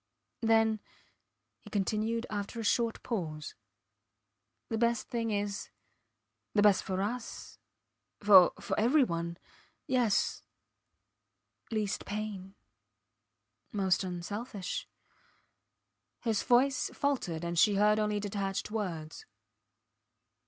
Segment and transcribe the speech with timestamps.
[0.41, 0.79] Then,
[1.59, 3.53] he continued after a short pause,
[4.67, 5.69] the best thing is...
[6.55, 7.59] the best for us...
[8.19, 9.37] for every one....
[9.85, 10.41] Yes...
[11.69, 12.55] least pain
[13.71, 14.87] most unselfish....
[16.21, 19.27] His voice faltered, and she heard only detached words.